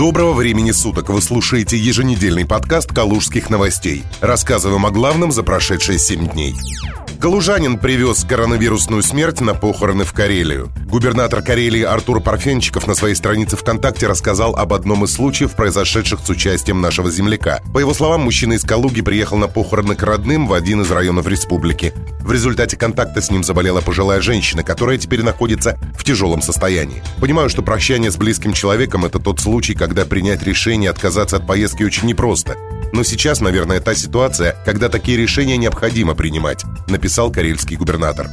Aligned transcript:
Доброго 0.00 0.32
времени 0.32 0.70
суток! 0.70 1.10
Вы 1.10 1.20
слушаете 1.20 1.76
еженедельный 1.76 2.46
подкаст 2.46 2.90
«Калужских 2.90 3.50
новостей». 3.50 4.02
Рассказываем 4.22 4.86
о 4.86 4.90
главном 4.90 5.30
за 5.30 5.42
прошедшие 5.42 5.98
7 5.98 6.26
дней. 6.26 6.54
Калужанин 7.20 7.76
привез 7.76 8.24
коронавирусную 8.24 9.02
смерть 9.02 9.42
на 9.42 9.52
похороны 9.52 10.04
в 10.04 10.14
Карелию. 10.14 10.72
Губернатор 10.86 11.42
Карелии 11.42 11.82
Артур 11.82 12.22
Парфенчиков 12.22 12.86
на 12.86 12.94
своей 12.94 13.14
странице 13.14 13.58
ВКонтакте 13.58 14.06
рассказал 14.06 14.56
об 14.56 14.72
одном 14.72 15.04
из 15.04 15.12
случаев, 15.12 15.54
произошедших 15.54 16.20
с 16.24 16.30
участием 16.30 16.80
нашего 16.80 17.10
земляка. 17.10 17.60
По 17.74 17.78
его 17.78 17.92
словам, 17.92 18.22
мужчина 18.22 18.54
из 18.54 18.64
Калуги 18.64 19.02
приехал 19.02 19.36
на 19.36 19.48
похороны 19.48 19.96
к 19.96 20.02
родным 20.02 20.46
в 20.46 20.54
один 20.54 20.80
из 20.80 20.90
районов 20.90 21.26
республики. 21.26 21.92
В 22.22 22.32
результате 22.32 22.78
контакта 22.78 23.20
с 23.20 23.30
ним 23.30 23.44
заболела 23.44 23.82
пожилая 23.82 24.22
женщина, 24.22 24.62
которая 24.62 24.96
теперь 24.96 25.22
находится 25.22 25.78
в 25.98 26.04
тяжелом 26.04 26.40
состоянии. 26.40 27.02
Понимаю, 27.20 27.50
что 27.50 27.60
прощание 27.60 28.10
с 28.10 28.16
близким 28.16 28.54
человеком– 28.54 29.04
это 29.06 29.18
тот 29.18 29.40
случай, 29.40 29.74
когда 29.74 30.06
принять 30.06 30.42
решение 30.42 30.88
отказаться 30.88 31.36
от 31.36 31.46
поездки 31.46 31.82
очень 31.82 32.08
непросто. 32.08 32.56
Но 32.92 33.02
сейчас, 33.02 33.40
наверное, 33.40 33.80
та 33.80 33.94
ситуация, 33.94 34.56
когда 34.64 34.88
такие 34.88 35.16
решения 35.16 35.56
необходимо 35.56 36.14
принимать, 36.14 36.64
написал 36.88 37.30
карельский 37.30 37.76
губернатор. 37.76 38.28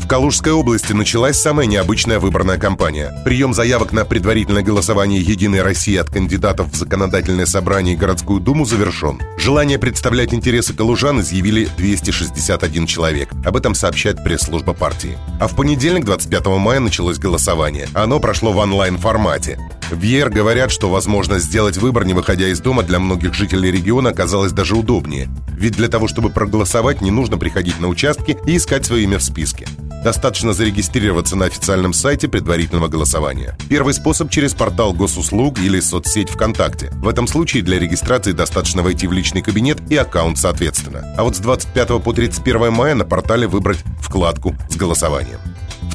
В 0.00 0.06
Калужской 0.06 0.52
области 0.52 0.92
началась 0.92 1.38
самая 1.38 1.66
необычная 1.66 2.18
выборная 2.18 2.58
кампания. 2.58 3.12
Прием 3.24 3.52
заявок 3.52 3.92
на 3.92 4.04
предварительное 4.04 4.62
голосование 4.62 5.20
«Единой 5.20 5.62
России» 5.62 5.96
от 5.96 6.08
кандидатов 6.10 6.72
в 6.72 6.74
законодательное 6.74 7.46
собрание 7.46 7.94
и 7.94 7.98
городскую 7.98 8.40
думу 8.40 8.64
завершен. 8.64 9.20
Желание 9.36 9.78
представлять 9.78 10.32
интересы 10.32 10.72
калужан 10.74 11.20
изъявили 11.20 11.68
261 11.76 12.86
человек. 12.86 13.28
Об 13.44 13.56
этом 13.56 13.74
сообщает 13.74 14.24
пресс-служба 14.24 14.72
партии. 14.72 15.18
А 15.38 15.46
в 15.46 15.54
понедельник, 15.54 16.04
25 16.06 16.46
мая, 16.46 16.80
началось 16.80 17.18
голосование. 17.18 17.86
Оно 17.92 18.20
прошло 18.20 18.52
в 18.52 18.56
онлайн-формате. 18.56 19.58
В 19.90 20.02
ЕР 20.02 20.30
говорят, 20.30 20.70
что 20.70 20.88
возможность 20.88 21.46
сделать 21.46 21.76
выбор, 21.76 22.04
не 22.04 22.14
выходя 22.14 22.48
из 22.48 22.60
дома, 22.60 22.84
для 22.84 23.00
многих 23.00 23.34
жителей 23.34 23.72
региона 23.72 24.10
оказалась 24.10 24.52
даже 24.52 24.76
удобнее. 24.76 25.28
Ведь 25.50 25.74
для 25.74 25.88
того, 25.88 26.06
чтобы 26.06 26.30
проголосовать, 26.30 27.00
не 27.00 27.10
нужно 27.10 27.38
приходить 27.38 27.80
на 27.80 27.88
участки 27.88 28.38
и 28.46 28.56
искать 28.56 28.86
свое 28.86 29.02
имя 29.02 29.18
в 29.18 29.22
списке. 29.22 29.66
Достаточно 30.04 30.52
зарегистрироваться 30.52 31.36
на 31.36 31.46
официальном 31.46 31.92
сайте 31.92 32.28
предварительного 32.28 32.88
голосования. 32.88 33.58
Первый 33.68 33.92
способ 33.92 34.30
через 34.30 34.54
портал 34.54 34.94
госуслуг 34.94 35.58
или 35.58 35.80
соцсеть 35.80 36.30
ВКонтакте. 36.30 36.90
В 36.94 37.08
этом 37.08 37.26
случае 37.26 37.62
для 37.62 37.78
регистрации 37.78 38.32
достаточно 38.32 38.82
войти 38.82 39.06
в 39.06 39.12
личный 39.12 39.42
кабинет 39.42 39.78
и 39.90 39.96
аккаунт 39.96 40.38
соответственно. 40.38 41.14
А 41.18 41.24
вот 41.24 41.36
с 41.36 41.40
25 41.40 42.02
по 42.02 42.12
31 42.12 42.72
мая 42.72 42.94
на 42.94 43.04
портале 43.04 43.46
выбрать 43.46 43.84
вкладку 44.00 44.56
с 44.70 44.76
голосованием. 44.76 45.40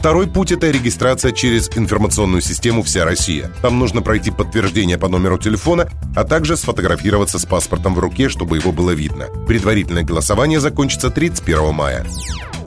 Второй 0.06 0.28
путь– 0.28 0.52
это 0.52 0.70
регистрация 0.70 1.32
через 1.32 1.68
информационную 1.76 2.40
систему 2.40 2.84
«Вся 2.84 3.06
Россия». 3.06 3.52
Там 3.64 3.80
нужно 3.80 4.04
пройти 4.04 4.30
подтверждение 4.30 5.00
по 5.00 5.08
номеру 5.08 5.40
телефона, 5.40 5.90
а 6.16 6.24
также 6.24 6.58
сфотографироваться 6.58 7.40
с 7.40 7.46
паспортом 7.48 7.96
в 7.96 8.00
руке, 8.00 8.30
чтобы 8.30 8.58
его 8.58 8.72
было 8.72 8.92
видно. 8.92 9.30
Предварительное 9.48 10.04
голосование 10.04 10.60
закончится 10.60 11.10
31 11.10 11.74
мая. 11.74 12.06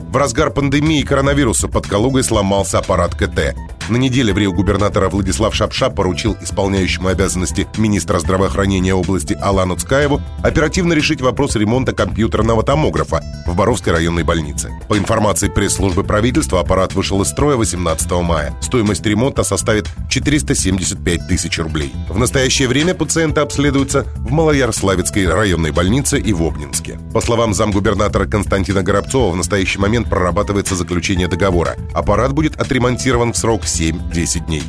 В 0.09 0.17
разгар 0.17 0.51
пандемии 0.51 1.01
коронавируса 1.03 1.69
под 1.69 1.87
Калугой 1.87 2.25
сломался 2.25 2.77
аппарат 2.77 3.15
КТ. 3.15 3.55
На 3.89 3.97
неделе 3.97 4.31
в 4.33 4.37
Рио 4.37 4.53
губернатора 4.53 5.09
Владислав 5.09 5.55
Шапша 5.55 5.89
поручил 5.89 6.37
исполняющему 6.41 7.07
обязанности 7.07 7.67
министра 7.77 8.19
здравоохранения 8.19 8.93
области 8.93 9.33
Алану 9.33 9.77
Цкаеву 9.77 10.21
оперативно 10.43 10.93
решить 10.93 11.21
вопрос 11.21 11.55
ремонта 11.55 11.91
компьютерного 11.91 12.61
томографа 12.61 13.23
в 13.47 13.55
Боровской 13.55 13.91
районной 13.91 14.21
больнице. 14.21 14.71
По 14.87 14.95
информации 14.95 15.49
пресс-службы 15.49 16.03
правительства, 16.03 16.59
аппарат 16.59 16.93
вышел 16.93 17.19
из 17.23 17.29
строя 17.29 17.55
18 17.55 18.11
мая. 18.11 18.53
Стоимость 18.61 19.03
ремонта 19.07 19.41
составит 19.43 19.87
475 20.07 21.27
тысяч 21.27 21.57
рублей. 21.57 21.91
В 22.09 22.19
настоящее 22.19 22.67
время 22.67 22.93
пациенты 22.93 23.41
обследуются 23.41 24.05
в 24.17 24.31
Малоярославецкой 24.31 25.27
районной 25.27 25.71
больнице 25.71 26.19
и 26.19 26.31
в 26.31 26.43
Обнинске. 26.43 26.99
По 27.11 27.21
словам 27.21 27.55
замгубернатора 27.55 28.27
Константина 28.27 28.83
Горобцова, 28.83 29.31
в 29.31 29.35
настоящий 29.35 29.79
момент 29.79 30.07
прорабатывается 30.09 30.75
заключение 30.75 31.27
договора. 31.27 31.75
Аппарат 31.95 32.33
будет 32.33 32.55
отремонтирован 32.55 33.33
в 33.33 33.37
срок 33.37 33.65
7-10 33.79 34.45
дней. 34.47 34.63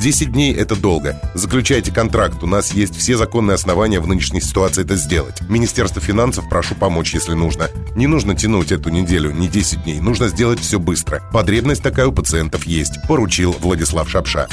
10 0.00 0.32
дней– 0.32 0.52
это 0.54 0.74
долго. 0.74 1.20
Заключайте 1.34 1.92
контракт. 1.92 2.42
У 2.42 2.46
нас 2.46 2.72
есть 2.72 2.96
все 2.96 3.16
законные 3.16 3.54
основания 3.54 4.00
в 4.00 4.06
нынешней 4.06 4.40
ситуации 4.40 4.82
это 4.82 4.96
сделать. 4.96 5.40
Министерство 5.48 6.00
финансов 6.00 6.48
прошу 6.48 6.74
помочь, 6.74 7.14
если 7.14 7.34
нужно. 7.34 7.68
Не 7.94 8.06
нужно 8.06 8.34
тянуть 8.34 8.72
эту 8.72 8.90
неделю, 8.90 9.30
не 9.30 9.48
10 9.48 9.84
дней. 9.84 10.00
Нужно 10.00 10.28
сделать 10.28 10.60
все 10.60 10.80
быстро. 10.80 11.22
Потребность 11.32 11.82
такая 11.82 12.06
у 12.06 12.12
пациентов 12.12 12.64
есть, 12.66 12.94
поручил 13.06 13.54
Владислав 13.60 14.08
Шапша. 14.08 14.48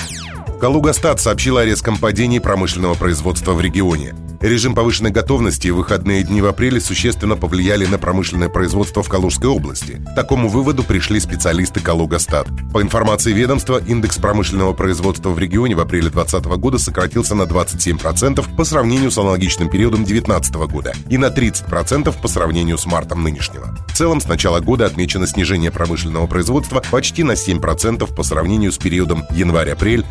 Калугастат 0.61 1.19
сообщила 1.19 1.61
о 1.61 1.65
резком 1.65 1.97
падении 1.97 2.37
промышленного 2.37 2.93
производства 2.93 3.53
в 3.53 3.61
регионе. 3.61 4.13
Режим 4.41 4.73
повышенной 4.73 5.11
готовности 5.11 5.67
и 5.67 5.71
выходные 5.71 6.23
дни 6.23 6.41
в 6.41 6.47
апреле 6.47 6.81
существенно 6.81 7.35
повлияли 7.35 7.85
на 7.85 7.99
промышленное 7.99 8.49
производство 8.49 9.03
в 9.03 9.09
Калужской 9.09 9.49
области. 9.49 10.03
К 10.11 10.15
такому 10.15 10.49
выводу 10.49 10.83
пришли 10.83 11.19
специалисты 11.19 11.79
Калугастат. 11.79 12.47
По 12.73 12.81
информации 12.81 13.33
ведомства, 13.33 13.79
индекс 13.85 14.17
промышленного 14.17 14.73
производства 14.73 15.29
в 15.29 15.37
регионе 15.37 15.75
в 15.75 15.79
апреле 15.79 16.09
2020 16.09 16.45
года 16.59 16.79
сократился 16.79 17.35
на 17.35 17.43
27% 17.43 18.55
по 18.55 18.63
сравнению 18.63 19.11
с 19.11 19.17
аналогичным 19.19 19.69
периодом 19.69 20.05
2019 20.05 20.55
года 20.71 20.93
и 21.07 21.19
на 21.19 21.27
30% 21.27 22.15
по 22.19 22.27
сравнению 22.27 22.79
с 22.79 22.87
мартом 22.87 23.21
нынешнего. 23.23 23.77
В 23.87 23.93
целом, 23.95 24.21
с 24.21 24.27
начала 24.27 24.59
года 24.59 24.87
отмечено 24.87 25.27
снижение 25.27 25.69
промышленного 25.69 26.25
производства 26.25 26.83
почти 26.89 27.23
на 27.23 27.33
7% 27.33 28.11
по 28.15 28.23
сравнению 28.23 28.71
с 28.71 28.79
периодом 28.79 29.23
январь-апрель 29.29 30.03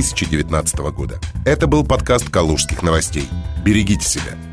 2019 0.00 0.78
года. 0.92 1.18
Это 1.44 1.66
был 1.66 1.84
подкаст 1.84 2.30
«Калужских 2.30 2.82
новостей». 2.82 3.28
Берегите 3.64 4.08
себя. 4.08 4.47